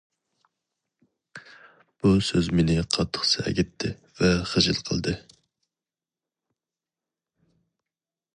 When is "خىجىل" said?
4.53-4.83